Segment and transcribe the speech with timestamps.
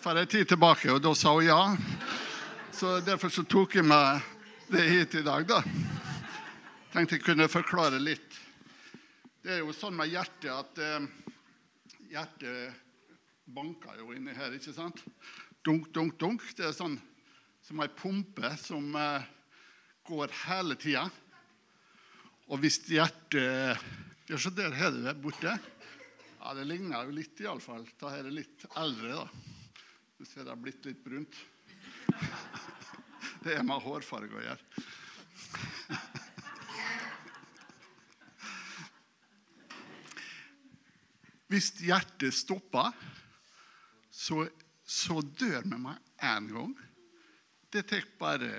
[0.00, 1.76] for en tid tilbake, og da sa hun ja.
[2.72, 4.22] Så derfor så tok jeg meg
[4.72, 5.60] det hit i dag, da.
[6.94, 8.38] Tenkte jeg kunne forklare litt.
[9.44, 11.04] Det er jo sånn med hjertet at eh,
[12.12, 12.80] hjertet
[13.50, 15.04] banker jo inni her, ikke sant?
[15.66, 16.48] Dunk, dunk, dunk.
[16.56, 16.96] Det er sånn
[17.66, 19.28] som ei pumpe som eh,
[20.08, 21.06] går hele tida.
[22.48, 23.76] Og hvis hjertet
[24.30, 25.56] Ja, så der har du det borte.
[26.40, 27.84] Ja, Det ligner jo litt, iallfall.
[27.98, 29.58] Da er det litt eldre, da.
[30.20, 31.36] Du ser det har blitt litt brunt.
[33.40, 34.82] Det er med hårfarge å gjøre.
[41.48, 42.92] Hvis hjertet stopper,
[44.12, 44.44] så,
[44.84, 46.76] så dør vi med én gang.
[47.72, 48.52] Det tar bare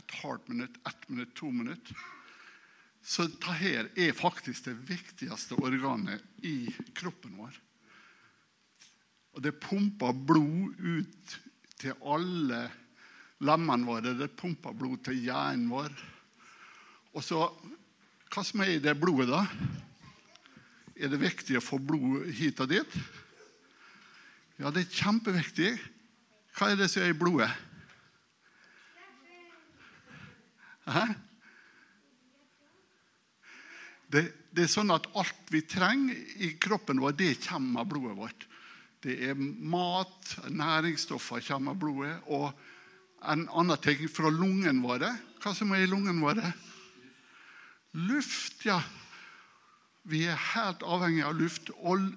[0.00, 1.92] et halvt minutt, ett minutt, to minutt.
[3.04, 7.65] Så dette er faktisk det viktigste organet i kroppen vår.
[9.36, 11.34] Og det pumper blod ut
[11.76, 12.62] til alle
[13.44, 14.14] lemmene våre.
[14.16, 15.92] Det pumper blod til hjernen vår.
[17.16, 17.46] Og så
[18.26, 19.44] Hva som er i det blodet, da?
[20.98, 22.96] Er det viktig å få blod hit og dit?
[24.58, 25.70] Ja, det er kjempeviktig.
[26.58, 27.48] Hva er det som er i blodet?
[30.90, 31.04] Hæ?
[34.10, 38.18] Det, det, er sånn at alt vi trenger i kroppen vår, det kommer av blodet
[38.18, 38.46] vårt.
[39.04, 42.14] Det er mat, næringsstoffer kommer av blodet.
[42.32, 42.48] Og
[43.26, 45.12] en annen ting fra lungene våre.
[45.42, 46.52] Hva som er i lungene våre?
[47.96, 48.80] Luft, ja.
[50.06, 51.70] Vi er helt avhengig av luft.
[51.76, 52.08] Og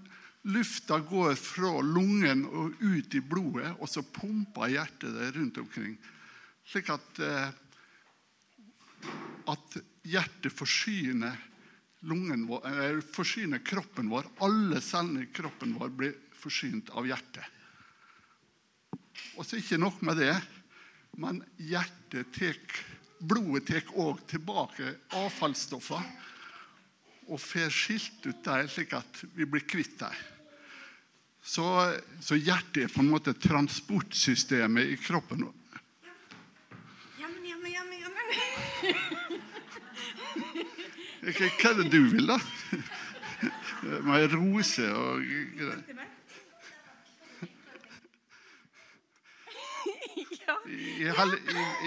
[0.49, 5.97] lufta går fra lungen og ut i blodet, og så pumper hjertet det rundt omkring.
[6.69, 7.49] Slik at, eh,
[9.49, 11.37] at hjertet forsyner,
[12.01, 14.27] vår, forsyner kroppen vår.
[14.45, 17.45] Alle cellene i kroppen vår blir forsynt av hjertet.
[19.37, 20.35] Og så ikke nok med det,
[21.19, 22.79] men hjertet tek,
[23.19, 26.03] blodet tar òg tilbake avfallsstoffer
[27.29, 30.13] og får skilt ut dem, slik at vi blir kvitt dem.
[31.49, 31.65] Så,
[32.21, 35.47] så, hjertet er på en måte transportsystemet i kroppen.
[37.19, 38.27] Jammen, jammen, jammen, jammen.
[41.29, 42.37] Hva er det du vil, da?
[44.03, 45.23] Med rose og
[45.57, 45.98] greier.
[50.99, 51.13] Jeg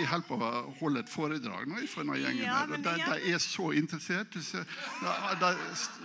[0.09, 0.51] holder på å
[0.81, 2.45] holde et foredrag nå for denne gjengen.
[2.47, 4.33] Ja, men De, de er så interessert.
[4.33, 4.43] De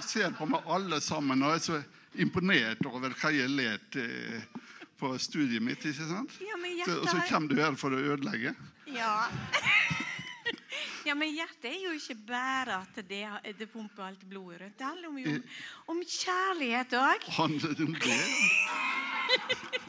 [0.04, 1.80] ser, på meg alle sammen og er så
[2.20, 4.42] imponert over hva jeg har lært eh,
[5.00, 5.86] på studiet mitt.
[5.86, 6.38] ikke sant?
[6.44, 8.56] Ja, men Så, og så kommer du her for å ødelegge.
[8.92, 9.16] Ja.
[11.08, 13.24] ja, men hjertet er jo ikke bare at det,
[13.60, 14.78] det pumper alt blodet rundt.
[14.80, 15.44] Det handler jo om,
[15.96, 17.30] om kjærlighet òg.
[17.40, 18.24] Handler det om det?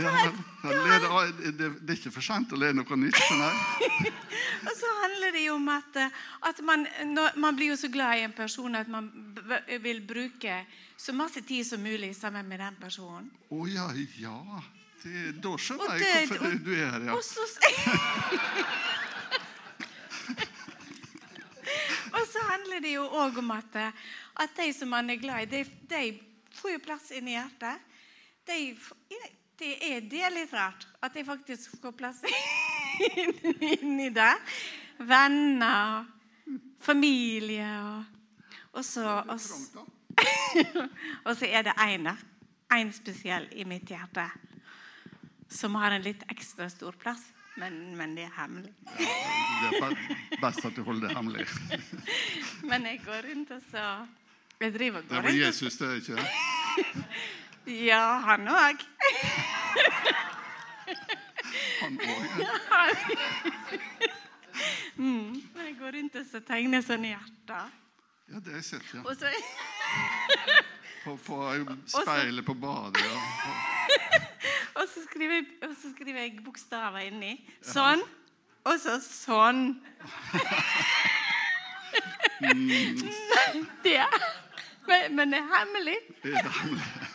[0.00, 3.20] Ja, han, han leder, det, det er ikke for sent å lære noe nytt.
[4.68, 6.18] Og så handler det jo om at, eh,
[6.50, 9.08] at man, når, man blir jo så glad i en person at man
[9.84, 10.58] vil bruke
[11.00, 13.30] så masse tid som mulig sammen med den personen.
[13.50, 13.88] Å ja,
[14.20, 14.36] ja.
[15.00, 17.06] Det, da skjønner det, jeg hvorfor du, du er her.
[17.08, 17.14] ja.
[17.16, 17.40] Og så
[22.10, 23.92] Og så handler det jo òg om at, eh,
[24.42, 25.60] at de som man er glad i, de,
[25.90, 26.02] de
[26.58, 27.84] får jo plass inni hjertet.
[28.48, 28.96] De, f-
[29.60, 32.20] det er, det er litt rart at jeg faktisk får plass
[33.80, 34.32] inni det.
[34.98, 36.04] Venner,
[36.84, 38.04] familie og,
[38.76, 39.86] og så og, så-
[41.26, 42.16] og så er det én der.
[42.76, 44.28] Én spesiell i mitt hjerte
[45.50, 47.24] som har en litt ekstra stor plass.
[47.58, 48.70] Men, men det er hemmelig.
[48.94, 51.46] Det er be- best at du holder det hemmelig.
[52.70, 53.82] Men jeg går rundt og så
[54.60, 55.26] Jeg driver og går rundt.
[55.26, 56.28] rundt var Jesus, det er ikke det?
[57.66, 58.84] Ja, han òg.
[61.80, 62.26] Han òg.
[65.00, 65.42] Mm.
[65.54, 67.76] Men jeg går rundt og så tegner i hjertet
[68.28, 69.00] Ja, det har jeg sett, ja.
[69.00, 69.30] Og så,
[71.04, 71.38] På, på
[71.88, 73.00] speilet på badet.
[73.00, 73.20] Ja.
[74.74, 77.32] og så, skriver, jeg, og så skriver jeg bokstaver inni.
[77.64, 78.04] Sånn.
[78.68, 79.80] Og så sånn.
[83.84, 84.04] Det.
[84.88, 85.96] Men, men det er hemmelig.
[86.22, 87.09] Det er hemmelig.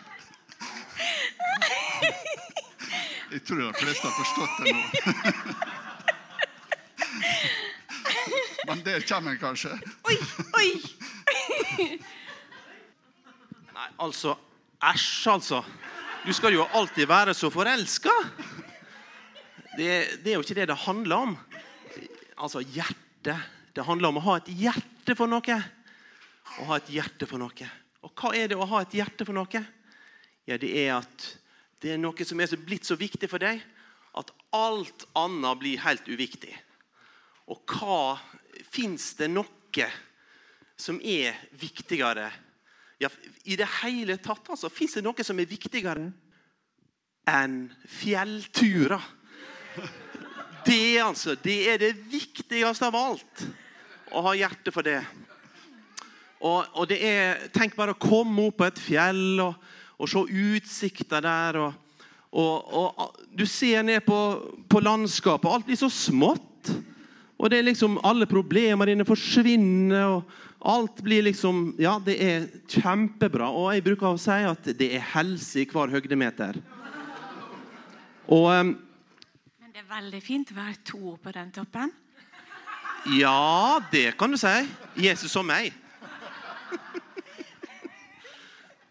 [3.31, 4.81] Jeg tror de fleste har forstått det nå.
[8.67, 9.71] Men der kommer en kanskje.
[10.09, 10.17] Oi,
[10.57, 10.69] oi!
[13.75, 14.35] Nei, altså
[14.85, 15.63] Æsj, altså.
[16.25, 18.11] Du skal jo alltid være så forelska.
[19.77, 19.87] Det,
[20.21, 21.37] det er jo ikke det det handler om.
[22.37, 23.37] Altså hjerte.
[23.75, 25.57] Det handler om å ha et hjerte for noe.
[26.61, 27.69] Å ha et hjerte for noe.
[28.05, 29.63] Og hva er det å ha et hjerte for noe?
[30.45, 31.25] ja, det er at
[31.85, 33.59] det er noe som er blitt så viktig for deg
[34.17, 36.53] at alt annet blir helt uviktig.
[37.51, 38.17] Og hva
[38.71, 39.87] Fins det noe
[40.79, 42.29] som er viktigere?
[43.03, 43.09] Ja,
[43.43, 46.07] I det hele tatt altså, fins det noe som er viktigere
[47.27, 47.57] enn
[47.99, 49.03] fjellturer?
[50.65, 53.43] Det, altså, det er det viktigste av alt.
[54.15, 55.01] Å ha hjerte for det.
[56.39, 59.59] Og, og det er, Tenk bare å komme opp på et fjell og,
[59.97, 61.59] og se utsikta der.
[61.61, 61.73] Og,
[62.35, 64.17] og, og, Du ser ned på,
[64.69, 65.49] på landskapet.
[65.51, 66.71] Alt blir så smått.
[67.37, 70.17] Og det er liksom Alle problemene dine forsvinner.
[70.17, 70.23] og
[70.65, 73.49] Alt blir liksom Ja, det er kjempebra.
[73.51, 76.59] Og jeg bruker å si at det er helse i hver høydemeter.
[78.25, 81.91] Og Men det er veldig fint å være to på den toppen.
[83.13, 84.53] Ja, det kan du si.
[84.97, 85.73] Jesus og meg.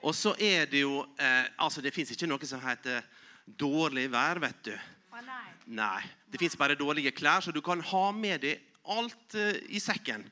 [0.05, 3.05] Og så er det jo eh, Altså, det fins ikke noe som heter
[3.45, 4.75] dårlig vær, vet du.
[5.15, 5.49] Å nei.
[5.81, 6.03] Nei.
[6.29, 8.63] Det fins bare dårlige klær, så du kan ha med deg
[8.93, 10.27] alt eh, i sekken.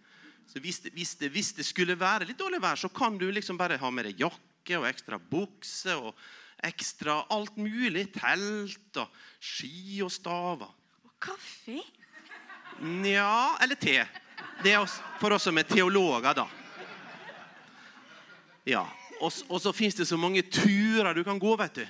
[0.48, 3.28] Så hvis det, hvis, det, hvis det skulle være litt dårlig vær, så kan du
[3.32, 6.12] liksom bare ha med deg jakke og ekstra bukse og
[6.62, 8.08] ekstra alt mulig.
[8.14, 10.72] Telt og ski og staver.
[11.06, 11.80] Og kaffe?
[12.82, 14.00] Nja Eller te.
[14.62, 14.84] Det er
[15.20, 16.46] for oss som er teologer, da.
[18.68, 18.84] Ja.
[19.22, 21.84] Og, og så fins det så mange turer du kan gå, vet du.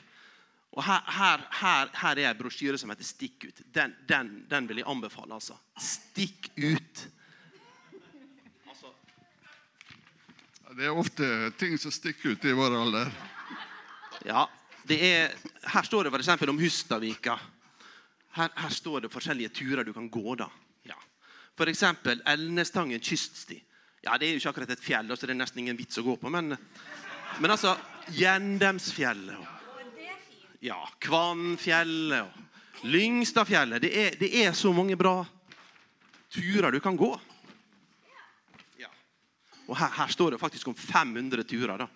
[0.72, 3.62] Og her, her, her, her er en brosjyre som heter 'Stikk ut'.
[3.74, 5.34] Den, den, den vil jeg anbefale.
[5.34, 5.56] altså.
[5.80, 7.08] Stikk ut.
[10.72, 11.26] Det er ofte
[11.60, 13.10] ting som stikker ut i vår alder.
[14.24, 14.46] Ja,
[14.88, 15.34] det er,
[15.68, 16.48] Her står det f.eks.
[16.48, 17.36] om Hustadvika.
[18.32, 20.34] Her, her står det forskjellige turer du kan gå.
[20.34, 20.48] da.
[20.88, 20.96] Ja.
[21.58, 21.82] F.eks.
[22.26, 23.62] Elnestangen kyststi.
[24.02, 26.02] Ja, Det er jo ikke akkurat et fjell, så det er nesten ingen vits å
[26.02, 26.30] gå på.
[26.32, 26.56] Men,
[27.40, 27.76] men altså
[28.12, 29.52] Gjendemsfjellet og
[30.62, 33.82] ja, Kvannfjellet og Lyngstadfjellet.
[33.82, 35.20] Det er, det er så mange bra
[36.32, 37.10] turer du kan gå.
[38.80, 38.90] Ja.
[39.68, 41.84] Og her, her står det faktisk om 500 turer.
[41.84, 41.86] da.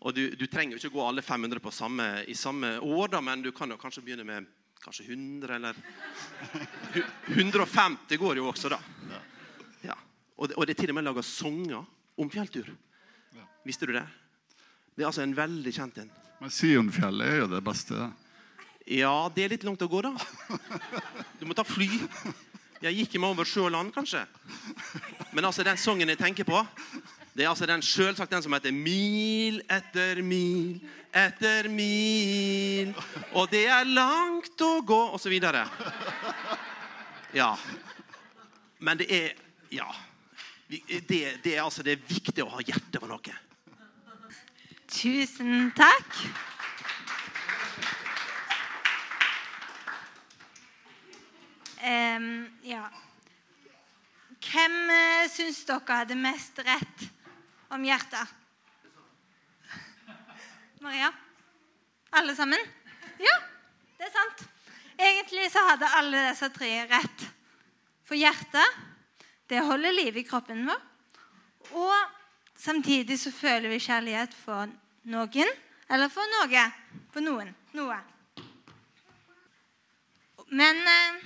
[0.00, 3.20] Og du, du trenger jo ikke gå alle 500 på samme, i samme år, da,
[3.20, 4.48] men du kan jo kanskje begynne med
[4.80, 5.76] kanskje 100, eller
[7.36, 8.80] 150 går jo også, da.
[9.84, 9.98] Ja.
[10.36, 11.84] Og, det, og det er til og med laga sanger
[12.16, 12.72] om fjelltur.
[13.68, 14.06] Visste du det?
[14.96, 16.10] Det er altså en veldig kjent en.
[16.40, 18.10] Men Sionfjellet er jo det beste.
[18.90, 20.14] Ja, det er litt langt å gå, da.
[21.38, 21.88] Du må ta fly.
[22.80, 24.22] Jeg gikk meg over sjø og land, kanskje.
[25.36, 26.62] Men altså, den sangen jeg tenker på,
[27.36, 30.80] det er altså den selvsagt den som heter 'Mil etter mil
[31.14, 32.94] etter mil',
[33.34, 35.66] og det er langt å gå, og så videre.
[37.34, 37.56] Ja.
[38.78, 39.30] Men det er
[39.70, 39.86] Ja.
[40.70, 43.34] Det, det er altså det er viktig å ha hjerte for noe.
[44.90, 46.16] Tusen takk.
[51.80, 52.82] Um, ja.
[54.42, 57.06] Hvem uh, syns dere hadde mest rett
[57.70, 58.36] om hjertet?
[60.82, 61.12] Maria?
[62.18, 62.60] Alle sammen?
[63.22, 63.38] Ja,
[63.96, 64.46] det er sant.
[64.98, 67.28] Egentlig så hadde alle disse tre rett.
[68.04, 68.80] For hjertet,
[69.46, 70.82] det holder liv i kroppen vår.
[71.78, 72.19] Og
[72.60, 74.70] samtidig så føler vi kjærlighet for
[75.10, 75.52] noen,
[75.90, 76.64] eller for noe.
[77.14, 77.54] For noen.
[77.74, 77.98] Noe.
[80.50, 81.20] Men eh,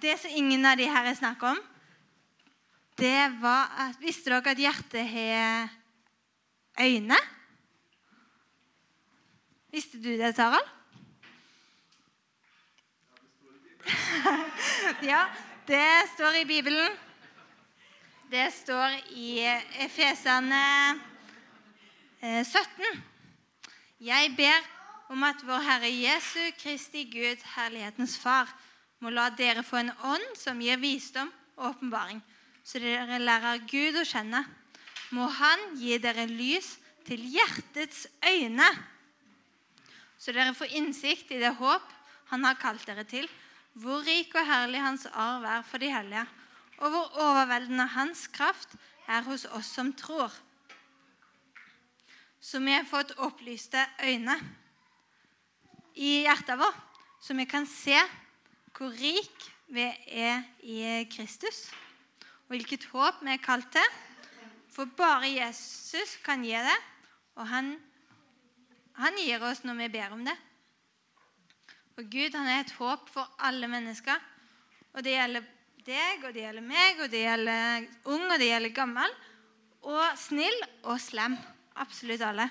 [0.00, 1.58] det som ingen av de her er snakk om,
[2.98, 5.68] det var at Visste dere at hjertet har
[6.82, 7.18] øyne?
[9.70, 10.66] Visste du det, Tarald?
[15.10, 15.26] ja,
[15.68, 15.84] det
[16.14, 17.07] står i Bibelen.
[18.28, 19.38] Det står i
[19.80, 20.64] Efesene
[22.20, 22.98] eh, 17.
[24.04, 24.66] Jeg ber
[25.08, 28.50] om at vår Herre Jesu Kristi Gud, herlighetens Far,
[29.00, 32.20] må la dere få en ånd som gir visdom og åpenbaring,
[32.60, 34.44] så dere lærer Gud å kjenne.
[35.16, 36.74] Må Han gi dere lys
[37.08, 38.68] til hjertets øyne,
[40.20, 41.94] så dere får innsikt i det håp
[42.28, 43.24] Han har kalt dere til,
[43.72, 46.26] hvor rik og herlig Hans arv er for de hellige,
[46.78, 48.76] og hvor overveldende Hans kraft
[49.08, 50.32] er hos oss som tror.
[52.40, 54.36] Så vi har fått opplyste øyne
[55.98, 57.98] i hjertet vårt, så vi kan se
[58.76, 61.66] hvor rik vi er i Kristus,
[62.46, 63.96] og hvilket håp vi er kalt til.
[64.70, 66.78] For bare Jesus kan gi det,
[67.34, 67.72] og han,
[68.94, 70.36] han gir oss når vi ber om det.
[71.98, 74.22] Og Gud han er et håp for alle mennesker.
[74.94, 75.48] Og det gjelder
[75.88, 79.14] deg, og det gjelder meg, og det gjelder ung, og det gjelder gammel.
[79.88, 81.38] Og snill og slem.
[81.78, 82.48] Absolutt alle.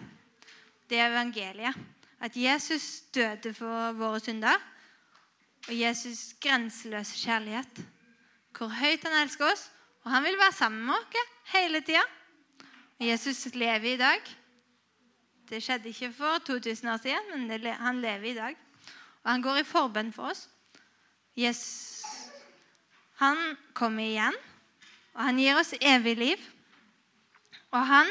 [0.90, 1.76] det er evangeliet.
[2.20, 4.56] At Jesus døde for våre synder.
[5.68, 7.82] Og Jesus grenseløse kjærlighet.
[8.58, 9.68] Hvor høyt han elsker oss.
[10.04, 12.04] Og han vil være sammen med oss hele tida.
[13.00, 14.22] Jesus lever i dag.
[15.50, 18.56] Det skjedde ikke for 2000 år siden, men han lever i dag.
[19.24, 20.48] Og han går i forbønn for oss.
[21.38, 22.27] Jesus,
[23.18, 23.40] han
[23.78, 24.36] kommer igjen,
[25.18, 26.42] og han gir oss evig liv.
[27.74, 28.10] Og han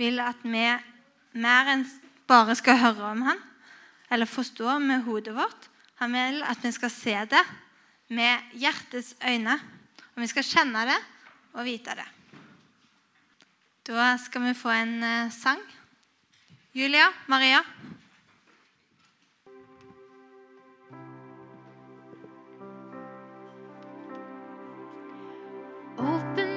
[0.00, 0.64] vil at vi
[1.38, 1.84] mer enn
[2.28, 3.40] bare skal høre om han,
[4.08, 5.68] eller forstå med hodet vårt.
[6.00, 7.44] Han vil at vi skal se det
[8.14, 9.58] med hjertets øyne.
[10.14, 10.98] Og vi skal kjenne det
[11.54, 12.06] og vite det.
[13.88, 15.60] Da skal vi få en uh, sang.
[16.76, 17.62] Julia, Maria.
[25.98, 26.47] Open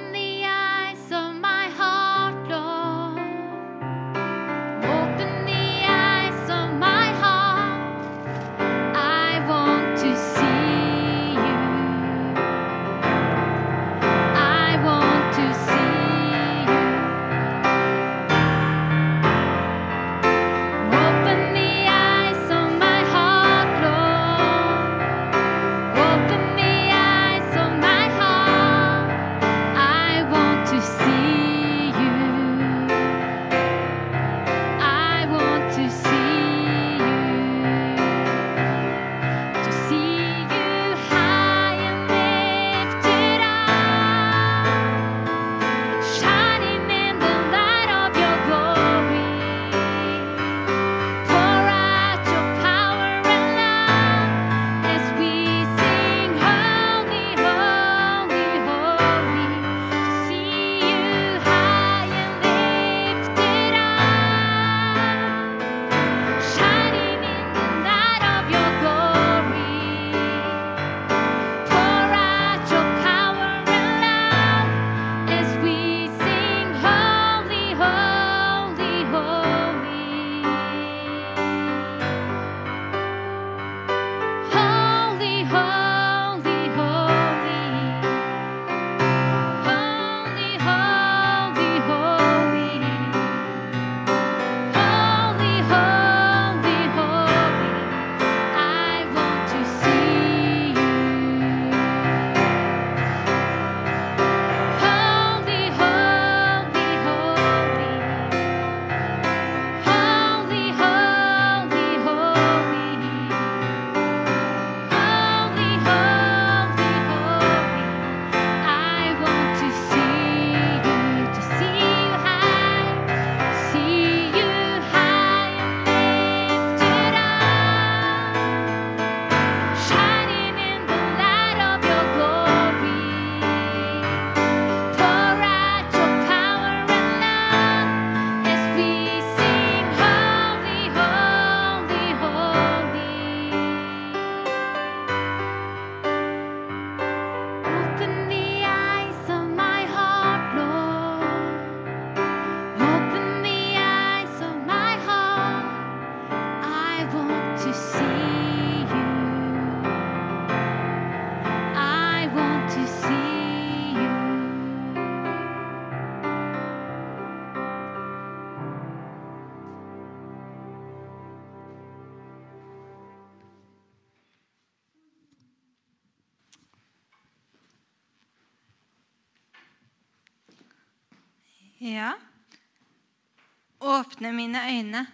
[184.02, 185.06] Åpne mine øyne.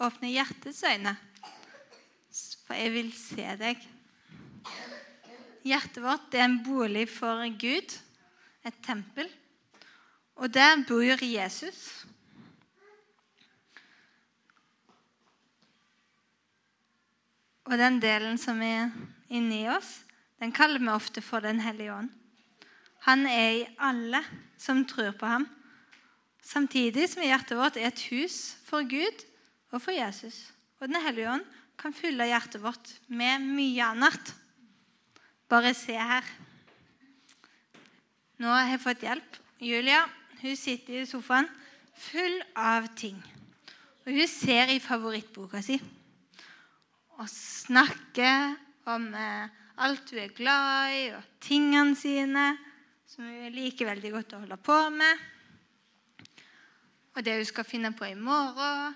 [0.00, 1.16] Åpne hjertets øyne.
[2.66, 3.80] For jeg vil se deg.
[5.66, 7.96] Hjertet vårt er en bolig for Gud,
[8.62, 9.26] et tempel.
[10.36, 12.06] Og der bor Jesus.
[17.64, 18.94] Og den delen som er
[19.28, 20.04] inni oss,
[20.38, 22.10] den kaller vi ofte for Den hellige ånd.
[23.10, 24.22] Han er i alle
[24.58, 25.48] som tror på ham.
[26.42, 29.24] Samtidig som hjertet vårt er et hus for Gud
[29.70, 30.50] og for Jesus.
[30.80, 31.44] Og Den hellige ånd
[31.80, 34.34] kan fylle hjertet vårt med mye annet.
[35.48, 36.24] Bare se her.
[38.40, 39.40] Nå har jeg fått hjelp.
[39.60, 40.04] Julia
[40.40, 41.48] hun sitter i sofaen
[42.00, 43.18] full av ting.
[44.06, 45.80] Og hun ser i favorittboka si
[47.20, 48.54] og snakker
[48.88, 49.50] om eh,
[49.84, 52.46] alt hun er glad i, og tingene sine
[53.08, 55.26] som hun liker veldig godt å holde på med.
[57.14, 58.94] Og det hun skal finne på i morgen.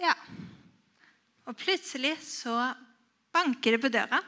[0.00, 0.12] Ja.
[1.46, 2.56] Og plutselig så
[3.32, 4.20] banker det på døra.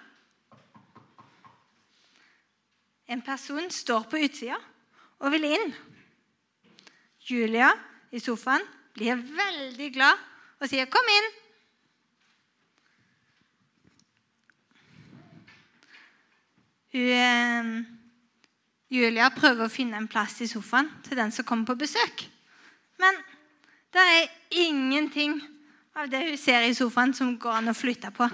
[3.09, 4.59] En person står på utsida
[5.19, 5.75] og vil inn.
[7.29, 7.73] Julia
[8.13, 10.25] i sofaen blir veldig glad
[10.61, 11.35] og sier 'kom inn'.
[16.93, 17.98] Hun, eh,
[18.89, 22.25] Julia prøver å finne en plass i sofaen til den som kommer på besøk.
[22.99, 23.19] Men
[23.93, 24.31] det er
[24.65, 25.37] ingenting
[25.99, 28.29] av det hun ser i sofaen, som går an å flytte på.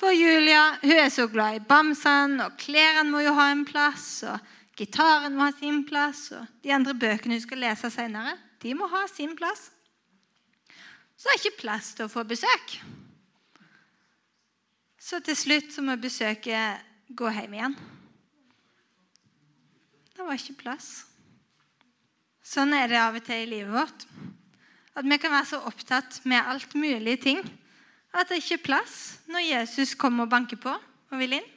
[0.00, 4.22] For Julia hun er så glad i bamsene, og klærne må jo ha en plass.
[4.24, 4.40] og
[4.78, 8.88] Gitaren må ha sin plass, og de andre bøkene hun skal lese senere, de må
[8.88, 9.68] ha sin plass.
[11.20, 12.78] Så det er ikke plass til å få besøk.
[15.00, 16.80] Så til slutt så må besøket
[17.16, 17.76] gå hjem igjen.
[20.20, 20.88] Det var ikke plass.
[22.44, 24.02] Sånn er det av og til i livet vårt.
[24.92, 27.40] At vi kan være så opptatt med alt mulig ting
[28.12, 28.98] at det ikke er plass
[29.32, 31.48] når Jesus kommer og banker på og vil inn.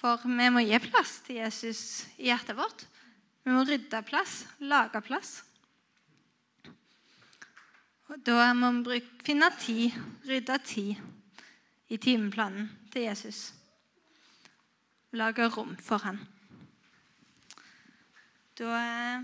[0.00, 1.84] For vi må gi plass til Jesus
[2.18, 2.82] i hjertet vårt.
[3.46, 5.36] Vi må rydde plass, lage plass.
[8.10, 9.94] Og da må vi bruke, finne tid,
[10.26, 13.52] rydde tid i timeplanen til Jesus.
[15.14, 16.24] Lage rom for han.
[18.54, 19.22] Da eh,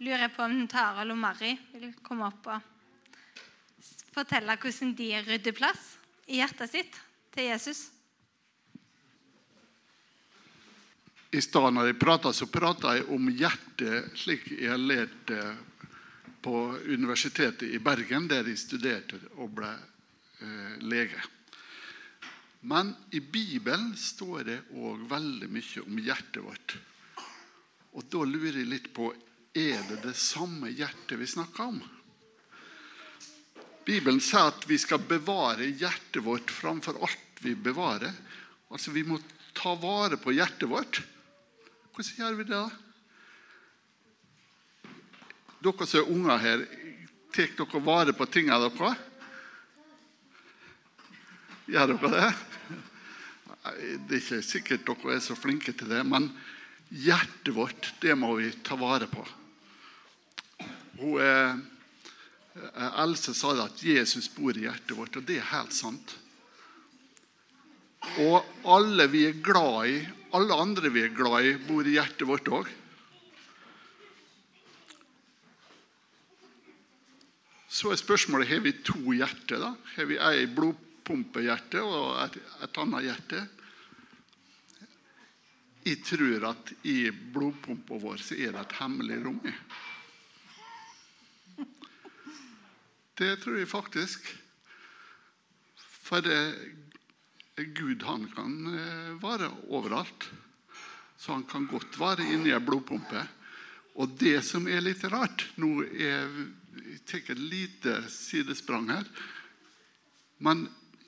[0.00, 2.72] lurer jeg på om Tarald og Mari vil komme opp og
[4.14, 5.90] fortelle hvordan de rydder plass
[6.32, 6.96] i hjertet sitt
[7.36, 7.82] til Jesus.
[11.36, 15.44] I stad når jeg prata, så prata jeg om hjertet slik jeg har lært det
[16.40, 16.56] på
[16.88, 19.74] Universitetet i Bergen, der jeg studerte og ble
[20.40, 21.20] eh, lege.
[22.64, 26.78] Men i Bibelen står det òg veldig mye om hjertet vårt.
[27.96, 29.08] Og da lurer jeg litt på
[29.56, 31.78] er det det samme hjertet vi snakker om.
[33.86, 38.12] Bibelen sier at vi skal bevare hjertet vårt framfor alt vi bevarer.
[38.68, 39.20] Altså Vi må
[39.56, 41.00] ta vare på hjertet vårt.
[41.94, 42.58] Hvordan gjør vi det?
[42.60, 42.70] da?
[45.64, 46.64] Dere som er unger her,
[47.32, 48.98] tar dere vare på tingene deres?
[51.70, 52.28] Gjør dere det?
[54.06, 56.28] Det er ikke sikkert dere er så flinke til det, men
[56.88, 59.24] hjertet vårt, det må vi ta vare på.
[61.00, 61.56] Hun, eh,
[63.02, 66.16] Else sa at Jesus bor i hjertet vårt, og det er helt sant.
[68.22, 69.98] Og alle vi er glad i,
[70.36, 72.70] alle andre vi er glad i, bor i hjertet vårt òg.
[77.76, 79.60] Så er spørsmålet har vi to hjerter.
[79.60, 79.74] da?
[79.96, 83.42] Har vi ei blodpumpehjerte og et, et annet hjerte?
[85.86, 89.38] Jeg tror at i blodpumpa vår så er det et hemmelig rom.
[93.16, 94.26] Det tror jeg faktisk.
[95.78, 96.40] For det,
[97.78, 100.26] Gud han kan eh, være overalt.
[101.16, 103.22] Så han kan godt være inni ei blodpumpe.
[103.96, 106.26] Og det som er litt rart Nå er,
[106.82, 109.06] jeg tar et lite sidesprang her.
[110.42, 110.66] Men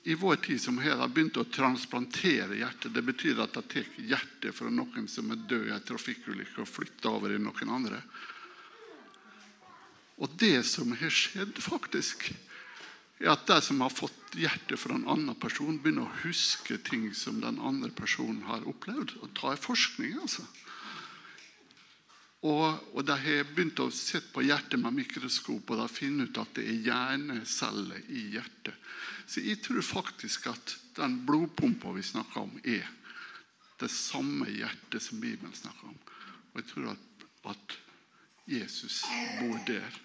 [0.09, 2.93] i vår tid som her har begynt å transplantere hjertet.
[2.95, 6.69] Det betyr at de tar hjertet fra noen som er død i en trafikkulykke, og
[6.69, 7.99] flytter over i noen andre.
[10.17, 12.31] Og det som har skjedd, faktisk,
[13.21, 17.05] er at de som har fått hjertet fra en annen person, begynner å huske ting
[17.13, 19.13] som den andre personen har opplevd.
[19.21, 20.47] Og ta i forskning, altså.
[22.39, 26.39] Og, og de har begynt å se på hjertet med mikroskop, og de finner ut
[26.39, 28.77] at det er hjerneceller i hjertet.
[29.27, 32.87] Så jeg tror faktisk at den blodpumpa vi snakker om, er
[33.79, 35.99] det samme hjertet som Bibelen snakker om.
[36.53, 37.75] Og jeg tror at, at
[38.49, 39.03] Jesus
[39.39, 39.99] bor der.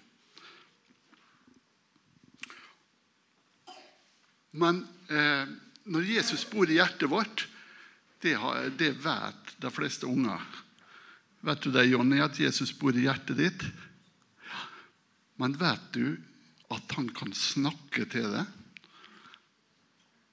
[4.55, 5.47] Men eh,
[5.91, 7.47] når Jesus bor i hjertet vårt,
[8.23, 10.45] det, har, det vet de fleste unger.
[11.45, 13.65] Vet du det, Jonny, at Jesus bor i hjertet ditt?
[15.37, 16.15] Men vet du
[16.73, 18.47] at han kan snakke til deg?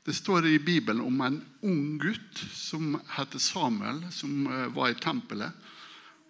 [0.08, 4.98] Det står i Bibelen om en ung gutt som heter Samuel, som eh, var i
[5.04, 5.52] tempelet.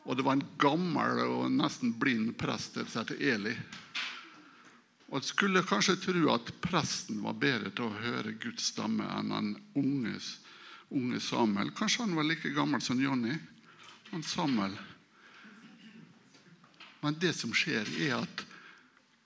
[0.09, 3.53] Og det var en gammel og nesten blind prest som heter Eli.
[5.11, 9.29] Og jeg skulle kanskje tro at presten var bedre til å høre Guds stemme enn
[9.29, 10.17] den unge,
[10.89, 11.69] unge Samuel.
[11.77, 13.37] Kanskje han var like gammel som Jonny.
[14.11, 14.77] Han Samuel.
[17.01, 18.45] Men det som skjer, er at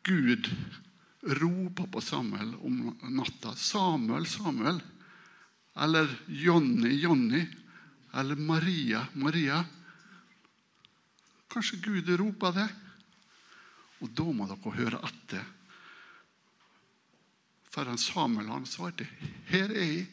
[0.05, 0.47] Gud
[1.25, 3.55] roper på Samuel om natta.
[3.55, 4.81] 'Samuel, Samuel.'
[5.75, 7.47] Eller 'Jonny, Jonny.'
[8.13, 9.07] Eller Maria.
[9.13, 9.65] Maria.
[11.47, 12.69] Kanskje Gud roper det?
[13.99, 15.43] Og da må dere høre etter.
[17.73, 19.07] For han Samuel han svarte
[19.49, 20.07] 'Her er jeg'.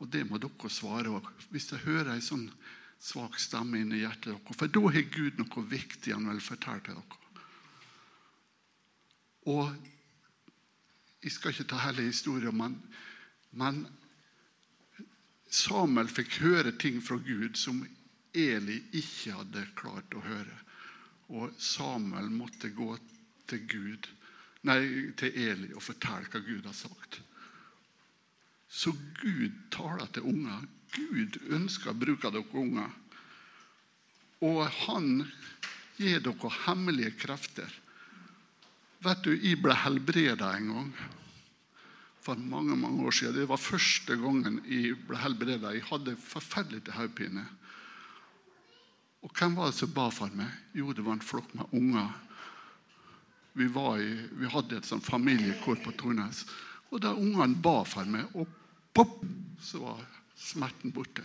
[0.00, 1.28] Og det må dere svare òg.
[1.50, 2.50] Hvis jeg hører en sånn
[3.00, 4.58] svak stemme inni hjertet deres.
[4.58, 7.20] For da har Gud noe viktig han vil fortelle til dere.
[9.48, 9.88] Og
[11.20, 12.78] Jeg skal ikke ta hele historien, men,
[13.52, 13.82] men
[15.52, 17.82] Samuel fikk høre ting fra Gud som
[18.32, 20.56] Eli ikke hadde klart å høre.
[21.36, 22.94] Og Samuel måtte gå
[23.50, 24.08] til Gud,
[24.64, 27.20] nei, til Eli og fortelle hva Gud har sagt.
[28.70, 30.64] Så Gud taler til unger.
[30.94, 32.90] Gud ønsker å bruke dere unger.
[34.40, 35.24] Og han
[36.00, 37.70] gir dere hemmelige krefter.
[39.04, 40.92] Vet du, Jeg ble helbreda en gang
[42.20, 43.34] for mange mange år siden.
[43.34, 45.72] Det var første gangen jeg ble helbreda.
[45.72, 47.46] Jeg hadde forferdelig til hodepine.
[49.24, 50.48] Og hvem var det som ba for meg?
[50.76, 52.10] Jo, det var en flokk med unger.
[53.52, 56.44] Vi, i, vi hadde et sånn familiekår på Tornes.
[56.90, 58.48] Og da ungene ba for meg, og
[58.96, 59.20] pop,
[59.60, 60.00] så var
[60.40, 61.24] smerten borte.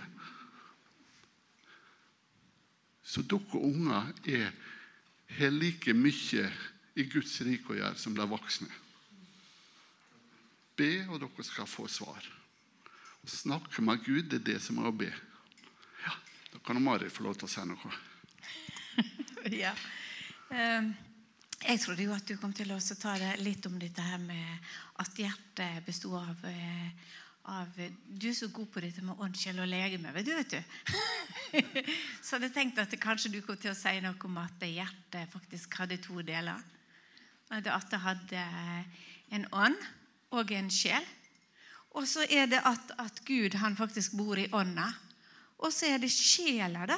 [3.05, 4.49] Så dere unger er,
[5.37, 6.47] har like mye
[6.95, 8.71] i Guds rike å gjøre som de voksne.
[10.75, 12.25] Be, og dere skal få svar.
[13.25, 15.09] Snakke med Gud, det er det som er å be.
[16.03, 16.13] Ja,
[16.53, 17.95] Da kan Mari få lov til å si noe.
[19.53, 19.75] Ja.
[20.49, 20.87] Eh,
[21.65, 24.69] Jeg trodde jo at du kom til å ta det litt om dette her med
[25.01, 26.89] at hjertet besto av, eh,
[27.45, 27.67] av
[28.07, 30.33] Du er så god på dette med ånd, sjel og legeme, vet du.
[30.33, 30.61] vet du.
[32.23, 35.33] Så hadde jeg tenkt at kanskje du kom til å si noe om at hjertet
[35.33, 36.63] faktisk hadde to deler.
[37.53, 38.45] At det hadde
[39.35, 39.77] en ånd
[40.33, 41.05] og en sjel.
[41.95, 44.89] Og så er det at, at Gud han faktisk bor i ånda.
[45.63, 46.97] Og så er det sjela, da.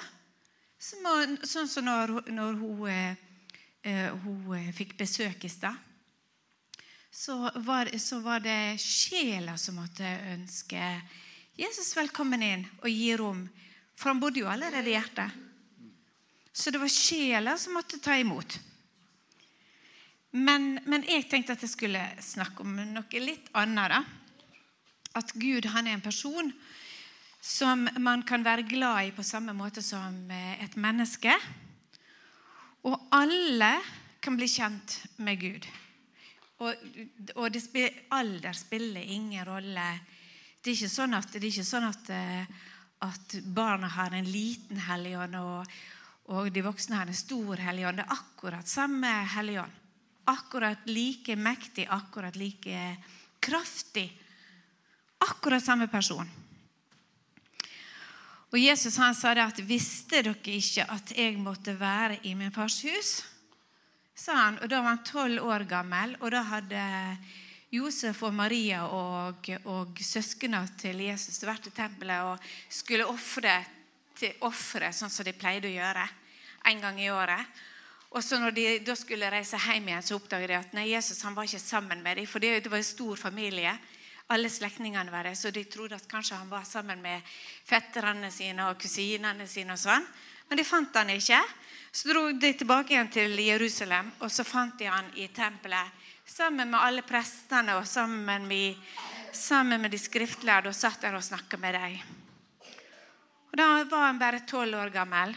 [0.77, 3.19] Sånn som når, når hun, eh,
[3.86, 5.87] eh, hun eh, fikk besøk i stad.
[7.17, 10.82] Så var, så var det sjela som måtte ønske
[11.58, 13.39] Jesus velkommen inn og gi rom.
[13.97, 15.32] For han bodde jo allerede i hjertet.
[16.53, 18.60] Så det var sjela som måtte ta imot.
[20.38, 23.95] Men, men jeg tenkte at jeg skulle snakke om noe litt annet.
[23.95, 24.03] da.
[25.17, 26.53] At Gud han er en person
[27.41, 31.34] som man kan være glad i på samme måte som eh, et menneske.
[32.86, 33.73] Og alle
[34.21, 35.69] kan bli kjent med Gud.
[36.58, 36.88] Og,
[37.38, 39.89] og det alder spiller ingen rolle.
[40.58, 42.63] Det er ikke sånn at, ikke sånn at, eh,
[43.06, 45.76] at barna har en liten helligånd, og,
[46.34, 48.02] og de voksne har en stor helligånd.
[48.02, 49.84] Det er akkurat samme helligånd.
[50.28, 52.89] Akkurat like mektig, akkurat like
[53.39, 54.10] kraftig.
[55.24, 56.28] Akkurat samme person.
[58.48, 62.54] Og Jesus han sa det at visste dere ikke at jeg måtte være i min
[62.56, 63.17] fars hus?
[64.17, 66.84] Sa han, og Da var han tolv år gammel, og da hadde
[67.69, 73.60] Josef og Maria og, og søsknene til Jesus vært i tempelet og skulle ofre
[74.17, 76.06] til offeret, sånn som de pleide å gjøre
[76.71, 77.60] en gang i året.
[78.15, 81.21] Og så når de da skulle reise hjem igjen, så oppdaget de at nei, Jesus
[81.27, 82.30] han var ikke sammen med dem.
[82.30, 83.75] For det, var en stor familie.
[84.34, 87.36] Alle slektningene var der, så de trodde at kanskje han var sammen med
[87.67, 89.75] fetterne sine og kusinene sine.
[89.75, 90.08] og sånn.
[90.49, 91.39] Men de fant han ikke.
[91.97, 96.69] Så dro de tilbake igjen til Jerusalem, og så fant de han i tempelet sammen
[96.69, 98.75] med alle prestene og sammen med,
[99.33, 101.95] sammen med de skriftlærde og satt der og snakka med dem.
[103.49, 105.33] Og Da var han bare tolv år gammel.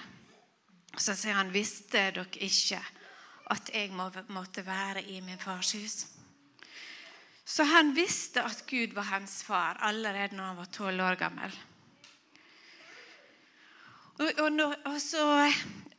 [0.93, 2.83] Og Så sier han, visste dere ikke
[3.57, 5.97] at jeg må, måtte være i min fars hus?
[7.45, 11.61] Så han visste at Gud var hans far allerede når han var tolv år gammel.
[14.21, 15.25] Og, og, og så,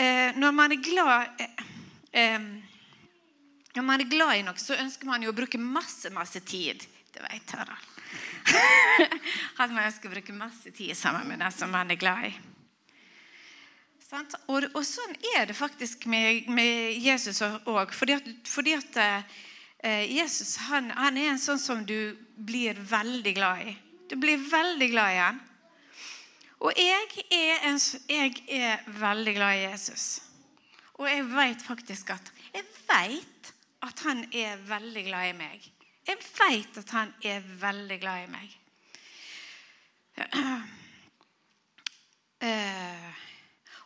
[0.01, 1.41] eh, når man glad
[2.11, 2.39] eh,
[3.75, 6.83] Når man er glad i noe, så ønsker man jo å bruke masse, masse tid.
[7.11, 7.87] Det vet Harald.
[9.61, 12.33] At man ønsker å bruke masse tid sammen med den som man er glad i.
[14.51, 17.93] Og, og sånn er det faktisk med, med Jesus òg.
[17.95, 23.33] Fordi at, fordi at eh, Jesus han, han er en sånn som du blir veldig
[23.37, 23.77] glad i.
[24.11, 25.39] Du blir veldig glad i han.
[26.61, 30.21] Og jeg er, en, jeg er veldig glad i Jesus.
[31.01, 35.71] Og jeg vet faktisk at Jeg vet at han er veldig glad i meg.
[36.07, 38.57] Jeg vet at han er veldig glad i meg.
[42.41, 43.09] Eh,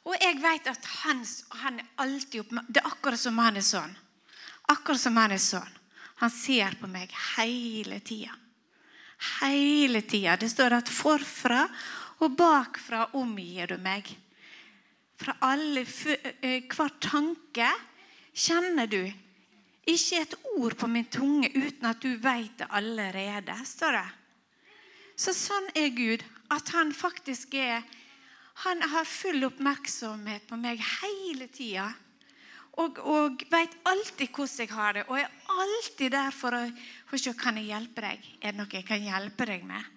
[0.07, 1.25] og jeg vet at han,
[1.59, 3.91] han er alltid opp, Det er akkurat som han er sånn.
[4.71, 5.73] Akkurat som han er sånn.
[6.21, 8.31] Han ser på meg hele tida.
[9.41, 10.38] Hele tida.
[10.39, 11.65] Det står at forfra
[12.23, 14.08] Og bakfra omgir du meg.
[15.19, 17.69] Fra alle, hver tanke
[18.36, 19.01] kjenner du.
[19.86, 24.08] Ikke et ord på min tunge uten at du vet det allerede, står det.
[25.15, 26.23] Så sånn er Gud.
[26.54, 27.82] At han faktisk er
[28.63, 31.89] Han har full oppmerksomhet på meg hele tida.
[32.80, 35.04] Og, og vet alltid hvordan jeg har det.
[35.10, 36.62] Og er alltid der for å,
[37.10, 38.30] for å se kan jeg hjelpe deg.
[38.39, 39.94] Er det noe jeg kan hjelpe deg med?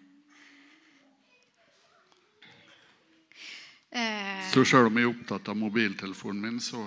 [3.90, 6.82] Eh, Så selv om jeg er opptatt av mobiltelefonen min, så,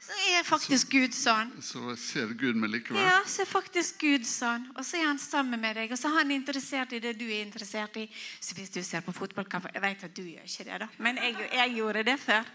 [0.00, 1.50] så er faktisk Gud sånn.
[1.62, 3.02] så ser Gud meg likevel.
[3.04, 4.64] Ja, så er faktisk Gud sånn.
[4.72, 5.92] Og så er han sammen med deg.
[5.92, 8.06] Og så er han interessert i det du er interessert i.
[8.40, 10.88] Så hvis du ser på fotballkamp Jeg vet at du gjør ikke det, da.
[10.98, 12.44] Men jeg, jeg gjorde det før.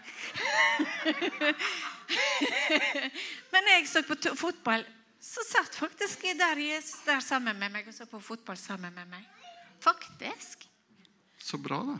[3.54, 4.84] Men jeg så på fotball,
[5.22, 9.08] så satt faktisk der Jesus der sammen med meg og så på fotball sammen med
[9.10, 9.24] meg.
[9.82, 10.66] Faktisk.
[11.38, 11.96] Så bra, da.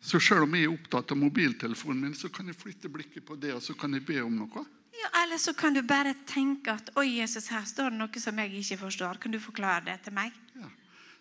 [0.00, 3.36] Så selv om jeg er opptatt av mobiltelefonen min, så kan jeg flytte blikket på
[3.40, 4.64] det, og så kan jeg be om noe.
[4.98, 8.38] Ja, Eller så kan du bare tenke at oi, Jesus, her står det noe som
[8.38, 9.20] jeg ikke forstår.
[9.22, 10.34] Kan du forklare det til meg?
[10.58, 10.70] Ja.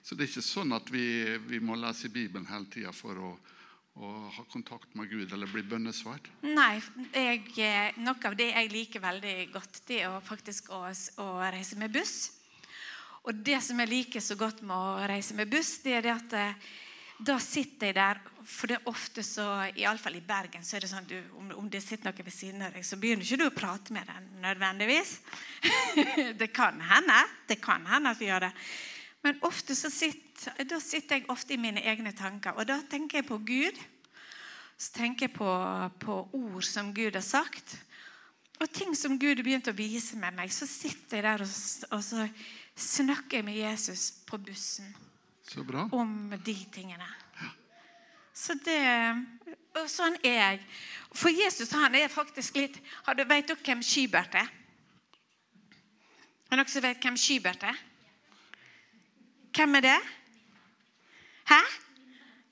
[0.01, 1.05] Så det er ikke sånn at vi,
[1.49, 3.33] vi må lese Bibelen hele tida for å,
[3.99, 6.29] å ha kontakt med Gud eller bli bønnesvart.
[6.47, 6.77] Nei,
[7.11, 10.85] jeg, eh, noe av det jeg liker veldig godt, det er faktisk å,
[11.21, 12.17] å reise med buss.
[13.27, 16.13] Og det som jeg liker så godt med å reise med buss, det er det
[16.13, 16.69] at eh,
[17.17, 20.89] da sitter jeg der For det er ofte så, iallfall i Bergen, så er det
[20.91, 23.47] sånn du, om, om det sitter noen ved siden av deg, så begynner ikke du
[23.49, 25.17] å prate med den nødvendigvis.
[26.39, 27.17] det kan hende.
[27.49, 28.53] Det kan hende at vi gjør det.
[29.25, 33.19] Men ofte så sitter, da sitter jeg ofte i mine egne tanker, og da tenker
[33.19, 33.82] jeg på Gud.
[34.77, 35.49] Så tenker jeg på,
[35.99, 37.75] på ord som Gud har sagt.
[38.62, 40.53] Og ting som Gud har begynt å vise med meg.
[40.53, 41.51] Så sitter jeg der og,
[41.97, 42.30] og så
[42.77, 44.88] snakker jeg med Jesus på bussen.
[45.91, 47.07] Om de tingene.
[48.33, 48.81] Så det
[49.77, 50.62] Og sånn er jeg.
[51.13, 54.47] For Jesus han er faktisk litt har du, Vet dere hvem Skybert er?
[56.49, 57.77] Er noen som vet hvem Skybert er?
[59.53, 59.99] Hvem er det?
[61.49, 61.60] Hæ?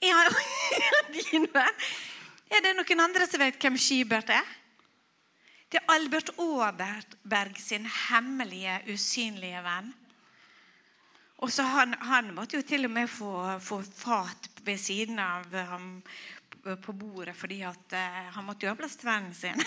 [0.05, 0.21] Ja,
[1.15, 1.81] din venn.
[2.53, 4.53] Er det noen andre som vet hvem Skybert er?
[5.71, 9.89] Det er Albert Aaberg sin hemmelige, usynlige venn.
[11.43, 15.51] Og så han, han måtte jo til og med få, få fat ved siden av
[15.69, 15.89] ham
[16.81, 19.59] på bordet, fordi at eh, han måtte jo ha plass til vennen sin.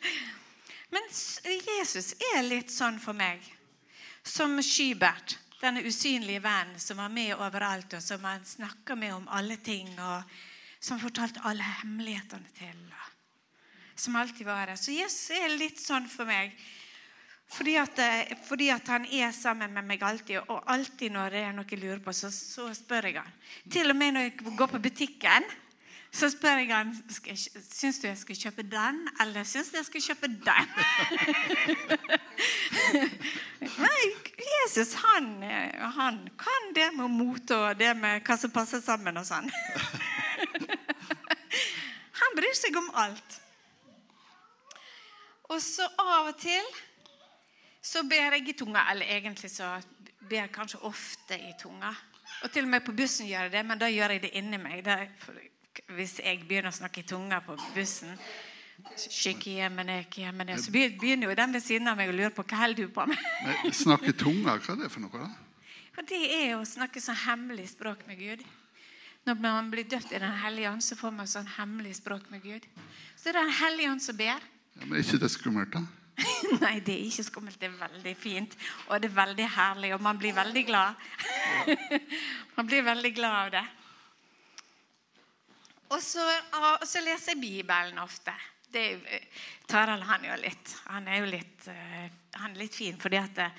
[0.92, 3.40] Men Jesus er litt sånn for meg.
[4.26, 9.30] Som Skybert, denne usynlige vennen som var med overalt, og som han snakka med om
[9.32, 10.26] alle ting, og
[10.80, 12.82] som fortalte alle hemmelighetene til.
[13.96, 14.80] Som alltid var der.
[14.80, 16.52] Så Jesus er litt sånn for meg.
[17.50, 21.40] Fordi at, eh, fordi at han er sammen med meg alltid, og alltid når det
[21.42, 23.32] er noe jeg lurer på, så, så spør jeg han.
[23.70, 25.48] Til og med når jeg går på butikken,
[26.12, 26.90] så spør jeg han
[27.70, 30.70] syns du jeg skal kjøpe den, eller syns du jeg skal kjøpe den.
[33.84, 34.02] Nei,
[34.40, 39.20] Jesus han, eh, han kan det med mote og det med hva som passer sammen
[39.20, 39.50] og sånn.
[42.20, 43.36] Han bryr seg om alt.
[45.50, 46.66] Og så av og til
[47.82, 48.86] så ber jeg i tunga.
[48.92, 49.72] Eller egentlig så
[50.28, 51.92] ber jeg kanskje ofte i tunga.
[52.44, 54.60] Og til og med på bussen gjør jeg det, men da gjør jeg det inni
[54.60, 54.84] meg.
[54.86, 55.00] Da,
[55.96, 58.14] hvis jeg begynner å snakke i tunga på bussen
[58.80, 62.94] hjemme, Så begynner jo den ved siden av meg å lure på hva holder du
[62.94, 63.18] på med.
[63.76, 65.12] Snakke tunga, hva er det for noe?
[65.12, 65.28] da?
[65.94, 68.44] For det er å snakke sånn hemmelig språk med Gud.
[69.28, 72.42] Når man blir døpt i Den hellige ånd, så får man sånn hemmelig språk med
[72.42, 72.64] Gud.
[73.16, 74.40] Så det er Den hellige ånd som ber.
[74.78, 75.84] Ja, men Er ikke det skummelt, da?
[76.62, 77.58] Nei, det er ikke skummelt.
[77.60, 78.56] Det er veldig fint.
[78.88, 80.94] Og det er veldig herlig, og man blir veldig glad.
[82.56, 83.66] man blir veldig glad av det.
[85.90, 86.22] Og så,
[86.54, 88.32] og så leser jeg Bibelen ofte.
[88.70, 89.20] Det jo-
[89.66, 92.06] Tarald han jo litt Han er jo litt, eh,
[92.38, 93.50] han er litt fin, fordi at eh,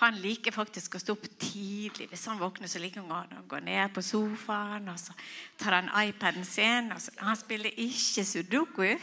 [0.00, 2.06] han liker faktisk å stå opp tidlig.
[2.08, 5.12] Hvis han våkner, så liker han å gå ned på sofaen, og så
[5.60, 6.88] tar han iPaden sin.
[7.20, 8.94] Han spiller ikke sudoku.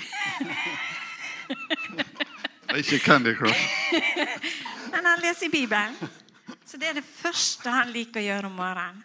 [2.76, 3.60] Ikke Candy Crush.
[4.92, 5.96] Men han leser Bibelen.
[6.66, 9.04] Så det er det første han liker å gjøre om morgenen.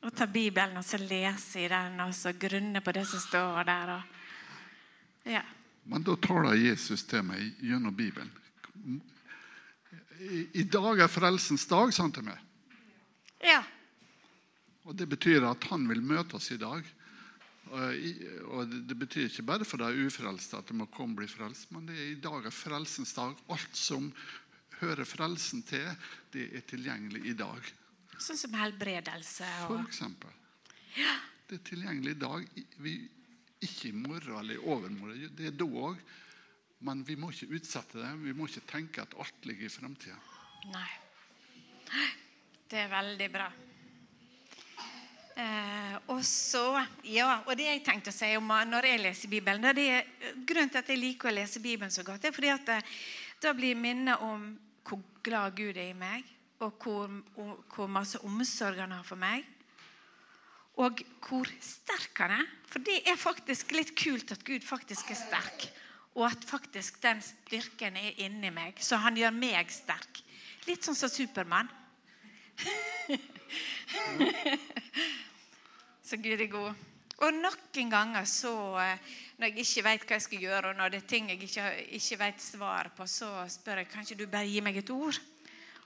[0.00, 3.64] Å ta Bibelen og så lese i den og så grunne på det som står
[3.68, 3.94] der.
[3.96, 5.24] Og...
[5.28, 5.42] Ja.
[5.88, 8.30] Men da taler Jesus til meg gjennom Bibelen.
[10.52, 12.40] I dag er frelsens dag, sa han til meg.
[13.44, 13.62] ja.
[14.88, 16.84] Og Det betyr at han vil møte oss i dag.
[17.70, 21.70] Og det- betyr ikke bare for de ufrelste at de må komme og bli frelst,
[21.70, 23.36] men det er i dag er frelsens dag.
[23.48, 24.12] Alt som
[24.80, 25.86] hører frelsen til,
[26.32, 27.60] det er tilgjengelig i dag.
[28.18, 30.28] Sånn som helbredelse For eksempel.
[30.28, 30.30] eksempel.
[31.48, 32.48] Det er tilgjengelig i dag.
[32.78, 33.08] Vi,
[33.62, 35.36] ikke i morgen eller i overmorgen.
[35.36, 35.96] Det er da òg.
[36.82, 38.18] Men vi må ikke utsette det.
[38.24, 40.16] Vi må ikke tenke at alt ligger i framtida.
[40.72, 40.88] Nei.
[42.70, 43.52] Det er veldig bra.
[45.40, 49.30] Eh, og så, ja, og det jeg tenkte å si om eh, når jeg leser
[49.30, 50.08] Bibelen det er
[50.44, 52.80] Grunnen til at jeg liker å lese Bibelen så godt, det er fordi at det,
[53.40, 54.50] da blir jeg minnet om
[54.84, 56.26] hvor glad Gud er i meg,
[56.60, 57.08] og hvor,
[57.40, 59.46] og, hvor masse omsorg han har for meg.
[60.82, 62.46] Og hvor sterk han er.
[62.68, 65.68] For det er faktisk litt kult at Gud faktisk er sterk.
[66.18, 70.22] Og at faktisk den styrken er inni meg, så han gjør meg sterk.
[70.68, 71.70] Litt sånn som Supermann.
[76.10, 76.86] så Gud er god.
[77.20, 80.90] Og noen ganger så, eh, når jeg ikke vet hva jeg skal gjøre, og når
[80.90, 81.66] det er ting jeg ikke,
[82.00, 85.20] ikke vet svaret på, så spør jeg kanskje du bare gi meg et ord.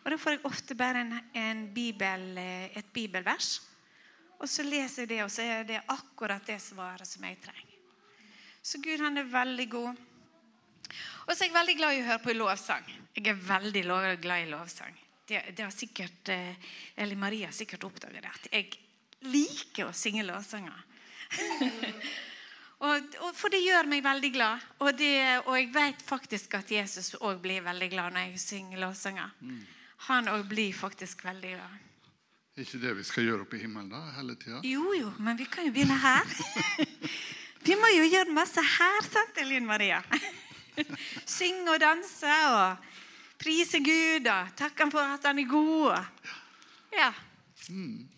[0.01, 3.51] Og da får jeg ofte bare en, en bibel, eh, et bibelvers.
[4.39, 7.77] Og så leser jeg det, og så er det akkurat det svaret som jeg trenger.
[8.65, 10.01] Så Gud, han er veldig god.
[11.27, 12.89] Og så er jeg veldig glad i å høre på lovsang.
[13.13, 13.85] Jeg er veldig
[14.23, 14.97] glad i lovsang.
[15.29, 18.84] Det, det har sikkert, eh, eller Maria har sikkert oppdaget det, at jeg
[19.31, 20.83] liker å synge lovsanger.
[22.85, 24.67] og, og, for det gjør meg veldig glad.
[24.81, 28.85] Og, det, og jeg vet faktisk at Jesus òg blir veldig glad når jeg synger
[28.85, 29.33] lovsanger.
[30.11, 31.81] Han òg blir faktisk veldig glad.
[32.55, 34.61] Er ikke det vi skal gjøre oppe i himmelen da, hele tida?
[34.63, 36.29] Jo, jo, men vi kan jo begynne her.
[37.67, 39.99] vi må jo gjøre masse her, sant, Elin Maria?
[41.37, 42.87] Synge og danse og
[43.43, 45.99] prise Gud og takke ham for at han er god.
[46.95, 47.11] Ja.
[47.67, 48.14] Ja.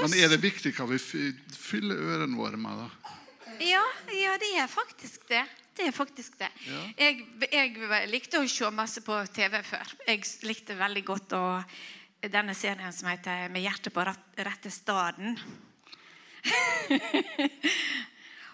[0.00, 2.78] Men er det viktig hva vi fy- fyller ørene våre med?
[2.80, 3.16] da?
[3.60, 3.82] Ja,
[4.16, 5.42] ja, det er faktisk det.
[5.76, 6.48] Det er faktisk det.
[6.68, 6.80] Ja.
[6.98, 9.92] Jeg, jeg likte å se masse på TV før.
[10.08, 11.42] Jeg likte veldig godt å,
[12.22, 15.38] denne serien som heter 'Med hjertet på rett, rette staden'.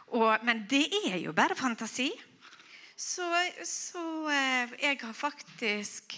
[0.09, 2.09] Og, men det er jo bare fantasi.
[2.98, 3.27] Så,
[3.64, 6.16] så eh, jeg har faktisk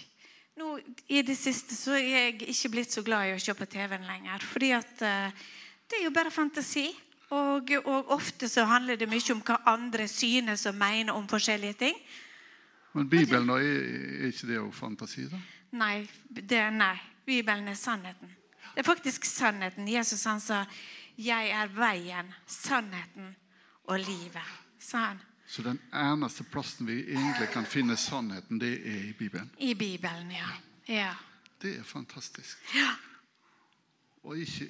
[0.61, 3.67] nå, I det siste så er jeg ikke blitt så glad i å se på
[3.69, 4.43] TV-en lenger.
[4.53, 5.47] Fordi at eh,
[5.89, 6.89] det er jo bare fantasi.
[7.31, 11.79] Og, og ofte så handler det mye om hva andre synes og mener om forskjellige
[11.79, 11.97] ting.
[12.91, 15.29] Men Bibelen, da, er, ikke det jo fantasi?
[15.31, 15.39] da?
[15.79, 16.95] Nei, det, nei.
[17.25, 18.33] Bibelen er sannheten.
[18.73, 19.87] Det er faktisk sannheten.
[19.87, 20.65] Jesus han sa
[21.17, 23.35] 'Jeg er veien, sannheten
[23.83, 24.57] og livet'.
[24.79, 25.21] sa han.
[25.51, 29.49] Så den eneste plassen vi egentlig kan finne sannheten, det er i Bibelen.
[29.57, 30.47] I Bibelen, ja.
[30.87, 31.09] ja.
[31.59, 32.57] Det er fantastisk.
[32.75, 32.93] ja.
[34.23, 34.69] Og ikke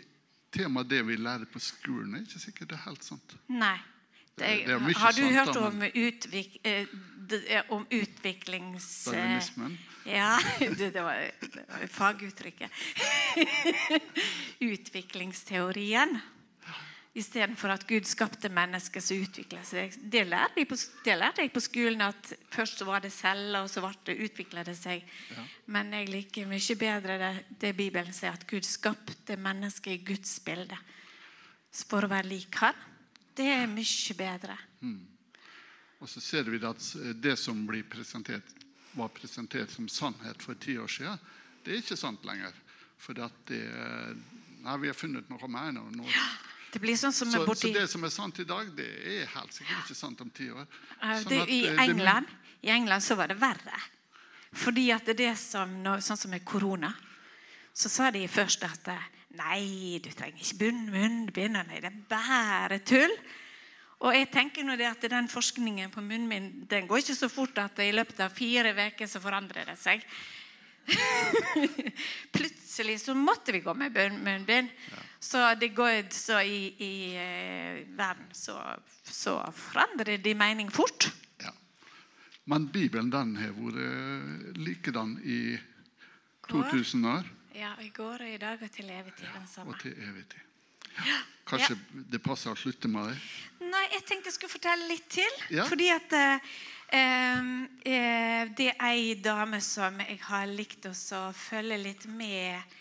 [0.50, 3.38] temaet det vi lærer på skolen, er ikke sikkert det er helt sant.
[3.54, 3.78] Nei.
[4.32, 6.98] Det, er, det er har du sant, hørt om, utvik, eh,
[7.44, 9.08] eh, om utviklings...
[9.08, 9.80] eh, Darwinismen.
[10.10, 10.34] Ja,
[10.80, 12.72] det, det var, det var faguttrykket.
[14.74, 16.18] Utviklingsteorien.
[17.12, 19.98] Istedenfor at Gud skapte mennesker som utvikla seg.
[20.00, 22.06] Det lærte, på, det lærte jeg på skolen.
[22.06, 25.04] at Først så var det celler, og så det, utvikla det seg.
[25.68, 30.38] Men jeg liker mye bedre det, det Bibelen sier, at Gud skapte mennesker i Guds
[30.46, 30.78] bilde.
[31.72, 32.80] For å være lik Han.
[33.36, 34.56] Det er mye bedre.
[36.00, 36.86] Og så ser vi at
[37.20, 38.56] det som blir presentert,
[38.96, 41.20] var presentert som sannhet for ti år siden,
[41.64, 42.56] det er ikke sant lenger.
[43.02, 43.62] For at det,
[44.64, 45.86] nei, vi har funnet noe mer nå.
[45.96, 46.08] nå.
[46.72, 47.68] Det blir sånn som Så, borti...
[47.68, 50.48] så det som er sant i dag, det er helt sikkert ikke sant om ti
[50.54, 50.68] år.
[51.02, 52.28] Eh, Sånn det, at, i, eh, det- England,
[52.64, 53.80] I England så var det verre.
[54.54, 55.70] Fordi at det som,
[56.04, 56.94] sånn som med korona,
[57.74, 59.06] så sa de først at eh,
[59.40, 61.60] nei, du trenger ikke bunn- munnbind.
[61.60, 63.14] Nei, det er bare tull.
[64.02, 67.58] Og jeg tenker nå det at den forskningen på munnbind den går ikke så fort
[67.62, 70.02] at i løpet av fire uker så forandrer det seg.
[72.32, 74.70] Plutselig så måtte vi gå med munnbind.
[75.22, 78.58] Så det går så i, i eh, verden så,
[79.06, 81.12] så forandrer de mening fort.
[81.44, 81.52] Ja.
[82.50, 85.60] Men Bibelen den har vært likedan i
[86.50, 89.72] 2000 år Ja, i går og i dag og til evig tid den samme.
[89.76, 90.48] og til evig tid.
[91.48, 93.16] Kanskje det passer å slutte med det?
[93.72, 95.40] Nei, jeg tenkte jeg skulle fortelle litt til.
[95.54, 95.66] Ja.
[95.70, 96.54] Fordi at eh,
[96.92, 102.80] eh, det er ei dame som jeg har likt å følge litt med,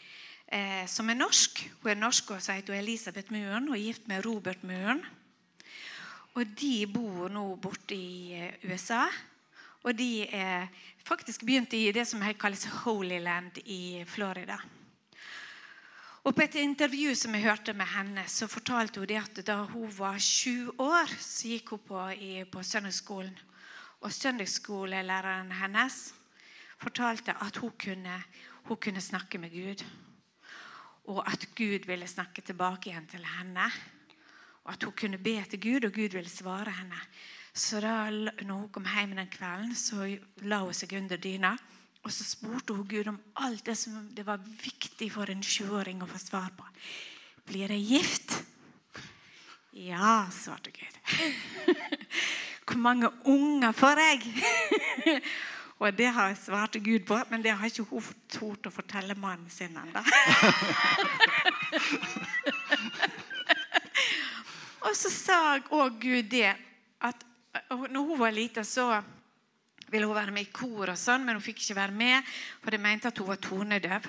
[0.51, 1.63] eh, som er norsk.
[1.83, 5.03] Hun er norsk og heter Elisabeth Muren og er gift med Robert Muren.
[6.35, 9.07] Og de bor nå borte i eh, USA.
[9.83, 10.69] Og de er
[11.07, 14.59] faktisk begynt i det som kalles Holy Land i Florida.
[16.25, 19.89] Og På et intervju som jeg hørte med henne, så fortalte hun at da hun
[19.99, 23.39] var sju år, så gikk hun på, i, på søndagsskolen.
[24.01, 26.15] Og søndagsskolelæreren hennes
[26.79, 28.23] fortalte at hun kunne,
[28.65, 29.85] hun kunne snakke med Gud.
[31.11, 33.67] Og at Gud ville snakke tilbake igjen til henne.
[34.65, 37.01] Og at hun kunne be til Gud, og Gud ville svare henne.
[37.55, 40.07] Så da når hun kom hjem den kvelden, så
[40.47, 41.57] la hun seg under dyna.
[42.05, 46.01] Og så spurte hun Gud om alt det som det var viktig for en sjuåring
[46.01, 46.65] å få svar på.
[47.51, 48.37] Blir jeg gift?
[49.77, 50.97] Ja, svarte Gud.
[52.71, 55.21] Hvor mange unger får jeg?
[55.81, 59.49] Og det har svart Gud på, men det har ikke hun tort å fortelle mannen
[59.49, 60.03] sin ennå.
[64.85, 65.39] Og så sa
[65.73, 66.53] òg Gud det
[67.01, 67.25] at
[67.91, 69.03] når hun var lita, så
[69.91, 72.29] ville hun være med i kor, og sånn, men hun fikk ikke være med,
[72.63, 74.07] for de mente at hun var tonedøv.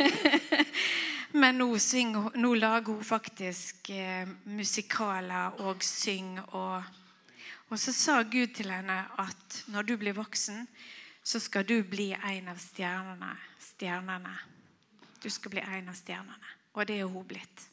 [1.40, 6.48] men nå, synger, nå lager hun faktisk eh, musikaler og synger.
[6.58, 6.99] Og,
[7.70, 10.64] og så sa Gud til henne at når du blir voksen,
[11.22, 13.34] så skal du bli en av stjernene.
[13.60, 14.32] stjernene.
[15.22, 16.56] Du skal bli en av stjernene.
[16.74, 17.66] Og det er hun blitt.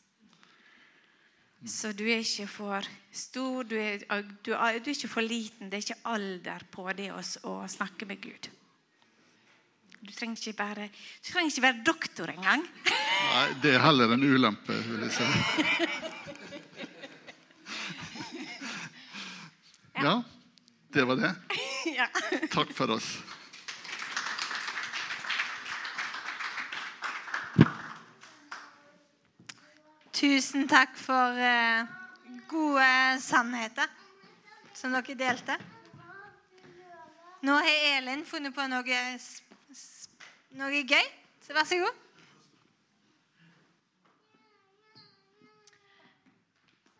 [1.65, 4.03] Så du er ikke for stor, du er,
[4.45, 5.71] du er, du er ikke for liten.
[5.71, 8.51] Det er ikke alder på det å, å snakke med Gud.
[9.97, 12.61] Du trenger ikke, bare, du trenger ikke være doktor engang.
[12.85, 16.13] Nei, det er heller en ulempe, vil jeg si.
[20.03, 20.23] Ja,
[20.93, 21.35] det var det.
[21.97, 22.07] ja.
[22.51, 23.17] Takk for oss.
[30.17, 31.85] Tusen takk for eh,
[32.49, 32.89] gode
[33.21, 33.89] sannheter
[34.73, 35.57] som dere delte.
[37.45, 39.03] Nå har Elin funnet på noe,
[40.57, 41.07] noe gøy,
[41.45, 42.06] så vær så god.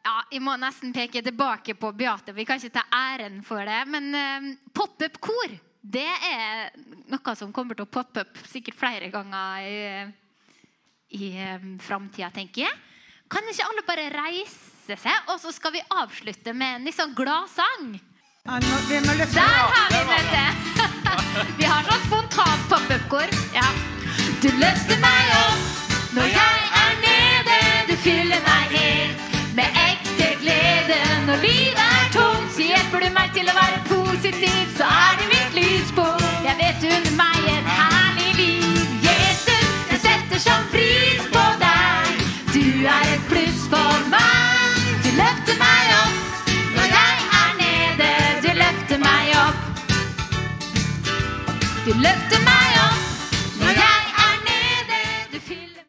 [0.07, 2.31] Ja, jeg må nesten peke tilbake på Beate.
[2.31, 3.81] Vi kan ikke ta æren for det.
[3.91, 6.71] Men eh, pop-up-kor det er
[7.11, 9.75] noe som kommer til å poppe opp sikkert flere ganger i,
[11.19, 12.79] i eh, framtida, tenker jeg.
[13.27, 17.15] Kan ikke alle bare reise seg, og så skal vi avslutte med en litt sånn
[17.15, 17.91] gladsang?
[17.91, 17.99] sang.
[18.47, 19.01] Der har vi
[20.07, 20.45] møte.
[21.59, 23.35] Vi har sånn spontant pop-up-kor.
[23.53, 23.67] Ja.
[24.39, 27.59] Du løfter meg opp når jeg er nede.
[27.91, 29.96] Du fyller meg helt med ekte
[30.43, 30.99] glede.
[31.27, 34.59] Når livet er tungt, så hjelper du meg til å være positiv.
[34.77, 36.27] Så er det mitt lyspunkt.
[36.47, 38.83] Jeg vet under meg et herlig liv.
[39.07, 42.23] Jesus, jeg setter sånn pris på deg.
[42.53, 42.65] Du
[42.97, 44.81] er et pluss for meg.
[45.05, 48.11] Du løfter meg opp når jeg er nede.
[48.45, 49.59] Du løfter meg opp.
[51.87, 52.67] Du løfter meg